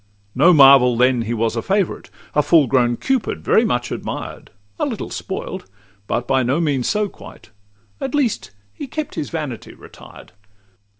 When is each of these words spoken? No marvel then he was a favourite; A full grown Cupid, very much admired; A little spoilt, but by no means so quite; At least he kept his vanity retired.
No 0.33 0.51
marvel 0.51 0.97
then 0.97 1.21
he 1.21 1.33
was 1.35 1.55
a 1.55 1.61
favourite; 1.61 2.09
A 2.33 2.41
full 2.41 2.65
grown 2.65 2.97
Cupid, 2.97 3.43
very 3.43 3.63
much 3.63 3.91
admired; 3.91 4.49
A 4.79 4.85
little 4.87 5.11
spoilt, 5.11 5.69
but 6.07 6.27
by 6.27 6.41
no 6.41 6.59
means 6.59 6.89
so 6.89 7.07
quite; 7.07 7.51
At 7.99 8.15
least 8.15 8.49
he 8.73 8.87
kept 8.87 9.13
his 9.13 9.29
vanity 9.29 9.75
retired. 9.75 10.31